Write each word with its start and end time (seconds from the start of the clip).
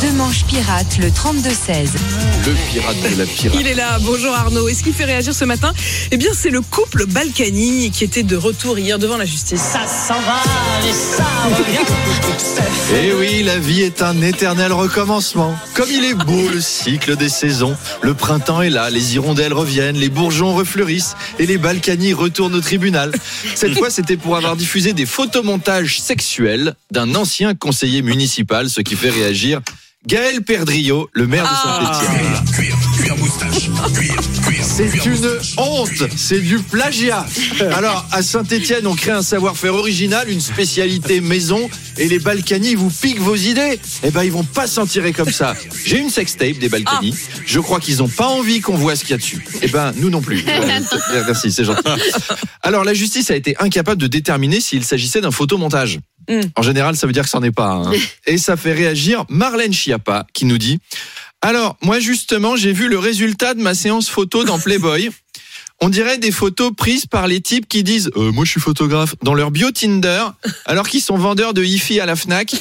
Deux 0.00 0.12
manches 0.12 0.44
pirates, 0.44 0.98
le 0.98 1.08
32-16. 1.08 1.88
Le 2.46 2.52
pirate 2.70 2.96
de 3.12 3.18
la 3.18 3.26
pirate. 3.26 3.56
Il 3.58 3.66
est 3.66 3.74
là, 3.74 3.98
bonjour 4.02 4.32
Arnaud. 4.32 4.68
Et 4.68 4.74
ce 4.74 4.84
qui 4.84 4.92
fait 4.92 5.04
réagir 5.04 5.34
ce 5.34 5.44
matin, 5.44 5.72
eh 6.10 6.16
bien 6.16 6.30
c'est 6.32 6.50
le 6.50 6.60
couple 6.60 7.06
Balkany 7.06 7.90
qui 7.90 8.04
était 8.04 8.22
de 8.22 8.36
retour 8.36 8.78
hier 8.78 8.98
devant 8.98 9.16
la 9.16 9.24
justice. 9.24 9.60
Ça 9.60 9.86
s'en 9.86 10.20
va 10.20 10.42
et 10.88 10.92
ça 10.92 11.24
revient. 11.56 13.02
Et 13.02 13.14
oui, 13.14 13.42
la 13.42 13.58
vie 13.58 13.82
est 13.82 14.02
un 14.02 14.20
éternel 14.22 14.72
recommencement. 14.72 15.56
Comme 15.74 15.90
il 15.90 16.04
est 16.04 16.14
beau 16.14 16.48
le 16.48 16.60
cycle 16.60 17.16
des 17.16 17.28
saisons. 17.28 17.76
Le 18.02 18.14
printemps 18.14 18.62
est 18.62 18.70
là, 18.70 18.90
les 18.90 19.14
hirondelles 19.14 19.54
reviennent, 19.54 19.96
les 19.96 20.10
bourgeons 20.10 20.54
refleurissent 20.54 21.16
et 21.38 21.46
les 21.46 21.58
Balkany 21.58 22.12
retournent 22.12 22.54
au 22.54 22.60
tribunal. 22.60 23.10
Cette 23.54 23.76
fois, 23.76 23.90
c'était 23.90 24.16
pour 24.16 24.36
avoir 24.36 24.54
diffusé 24.54 24.92
des 24.92 25.06
photomontages 25.06 26.00
sexuels 26.00 26.74
d'un 26.92 27.14
ancien 27.14 27.54
conseiller 27.54 28.02
municipal, 28.02 28.68
ce 28.70 28.80
qui 28.80 28.94
fait 28.94 29.10
réagir 29.10 29.62
Gaël 30.06 30.42
Perdriau, 30.42 31.08
le 31.14 31.26
maire 31.26 31.44
de 31.44 31.48
Saint-Étienne. 31.48 32.74
C'est 34.62 35.06
une 35.06 35.30
honte, 35.56 36.10
c'est 36.14 36.40
du 36.40 36.58
plagiat. 36.58 37.24
Alors, 37.72 38.06
à 38.12 38.22
Saint-Étienne, 38.22 38.86
on 38.86 38.94
crée 38.96 39.12
un 39.12 39.22
savoir-faire 39.22 39.74
original, 39.74 40.28
une 40.28 40.42
spécialité 40.42 41.22
maison, 41.22 41.70
et 41.96 42.06
les 42.06 42.18
Balkany 42.18 42.74
vous 42.74 42.90
piquent 42.90 43.20
vos 43.20 43.34
idées. 43.34 43.80
Eh 44.02 44.10
ben, 44.10 44.24
ils 44.24 44.32
vont 44.32 44.44
pas 44.44 44.66
s'en 44.66 44.84
tirer 44.84 45.12
comme 45.12 45.30
ça. 45.30 45.54
J'ai 45.86 45.98
une 45.98 46.10
sextape 46.10 46.58
des 46.58 46.68
Balkany. 46.68 47.14
Je 47.46 47.60
crois 47.60 47.80
qu'ils 47.80 48.02
ont 48.02 48.08
pas 48.08 48.26
envie 48.26 48.60
qu'on 48.60 48.76
voit 48.76 48.96
ce 48.96 49.04
qu'il 49.04 49.12
y 49.12 49.14
a 49.14 49.18
dessus. 49.18 49.46
Eh 49.62 49.68
ben, 49.68 49.94
nous 49.96 50.10
non 50.10 50.20
plus. 50.20 50.44
Merci, 51.12 51.50
c'est 51.50 51.64
gentil. 51.64 51.82
Alors, 52.62 52.84
la 52.84 52.92
justice 52.92 53.30
a 53.30 53.36
été 53.36 53.56
incapable 53.58 54.02
de 54.02 54.06
déterminer 54.06 54.60
s'il 54.60 54.84
s'agissait 54.84 55.22
d'un 55.22 55.30
photomontage. 55.30 56.00
Mm. 56.28 56.40
En 56.56 56.62
général, 56.62 56.96
ça 56.96 57.06
veut 57.06 57.12
dire 57.12 57.24
que 57.24 57.28
c'en 57.28 57.42
est 57.42 57.50
pas. 57.50 57.68
un, 57.68 57.92
hein. 57.92 57.96
Et 58.26 58.38
ça 58.38 58.56
fait 58.56 58.72
réagir 58.72 59.24
Marlène 59.28 59.72
Schiappa 59.72 60.26
qui 60.32 60.44
nous 60.44 60.58
dit 60.58 60.78
Alors, 61.40 61.76
moi 61.82 62.00
justement, 62.00 62.56
j'ai 62.56 62.72
vu 62.72 62.88
le 62.88 62.98
résultat 62.98 63.54
de 63.54 63.60
ma 63.60 63.74
séance 63.74 64.08
photo 64.08 64.44
dans 64.44 64.58
Playboy. 64.58 65.10
On 65.80 65.88
dirait 65.88 66.18
des 66.18 66.30
photos 66.30 66.72
prises 66.74 67.04
par 67.06 67.26
les 67.26 67.40
types 67.40 67.68
qui 67.68 67.82
disent 67.82 68.10
Euh, 68.16 68.32
Moi 68.32 68.44
je 68.44 68.50
suis 68.52 68.60
photographe 68.60 69.14
dans 69.22 69.34
leur 69.34 69.50
bio 69.50 69.70
Tinder, 69.70 70.24
alors 70.66 70.88
qu'ils 70.88 71.02
sont 71.02 71.16
vendeurs 71.16 71.52
de 71.52 71.62
hi-fi 71.62 72.00
à 72.00 72.06
la 72.06 72.16
Fnac. 72.16 72.54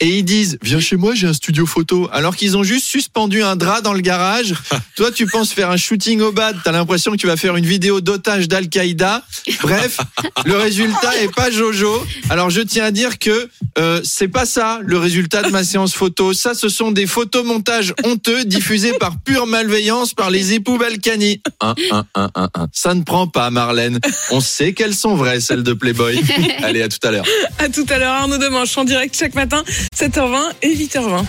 Et 0.00 0.18
ils 0.18 0.24
disent 0.24 0.56
Viens 0.62 0.80
chez 0.80 0.96
moi, 0.96 1.14
j'ai 1.14 1.26
un 1.26 1.32
studio 1.32 1.66
photo. 1.66 2.08
Alors 2.12 2.36
qu'ils 2.36 2.56
ont 2.56 2.62
juste 2.62 2.86
suspendu 2.86 3.42
un 3.42 3.56
drap 3.56 3.82
dans 3.82 3.92
le 3.92 4.00
garage. 4.00 4.54
Toi, 4.96 5.10
tu 5.10 5.26
penses 5.26 5.52
faire 5.52 5.70
un 5.70 5.76
shooting 5.76 6.20
au 6.20 6.32
bad, 6.32 6.56
t'as 6.64 6.72
l'impression 6.72 7.12
que 7.12 7.16
tu 7.16 7.26
vas 7.26 7.36
faire 7.36 7.56
une 7.56 7.66
vidéo 7.66 8.00
d'otage 8.00 8.48
d'Al-Qaïda. 8.48 9.24
Bref, 9.62 9.98
le 10.46 10.56
résultat 10.56 11.16
est 11.20 11.34
pas 11.34 11.50
Jojo. 11.50 12.02
Alors 12.30 12.50
je 12.50 12.60
tiens 12.60 12.84
à 12.84 12.90
dire 12.90 13.18
que 13.18 13.48
euh, 13.78 14.00
c'est 14.04 14.28
pas 14.28 14.46
ça 14.46 14.80
le 14.82 14.96
résultat 14.98 15.42
de 15.42 15.50
ma 15.50 15.64
séance 15.64 15.92
photo. 15.94 16.32
Ça, 16.32 16.54
ce 16.54 16.68
sont 16.68 16.92
des 16.92 17.06
photomontages 17.06 17.94
honteux 18.04 18.44
diffusés 18.44 18.92
par 18.94 19.18
pure 19.20 19.46
malveillance 19.46 20.14
par 20.14 20.30
les 20.30 20.54
époux 20.54 20.78
Balkany. 20.78 21.40
Un, 21.60 21.74
un, 21.90 22.06
un, 22.14 22.30
un, 22.34 22.48
un. 22.54 22.59
Ça 22.72 22.94
ne 22.94 23.02
prend 23.02 23.26
pas, 23.26 23.50
Marlène. 23.50 23.98
On 24.30 24.40
sait 24.40 24.72
qu'elles 24.72 24.94
sont 24.94 25.14
vraies, 25.14 25.40
celles 25.40 25.62
de 25.62 25.72
Playboy. 25.72 26.20
Allez, 26.62 26.82
à 26.82 26.88
tout 26.88 27.06
à 27.06 27.10
l'heure. 27.10 27.26
À 27.58 27.68
tout 27.68 27.86
à 27.88 27.98
l'heure 27.98 28.12
Arnaud 28.12 28.38
Demanche 28.38 28.76
en 28.76 28.84
direct 28.84 29.16
chaque 29.16 29.34
matin, 29.34 29.62
7h20 29.96 30.38
et 30.62 30.74
8h20. 30.74 31.24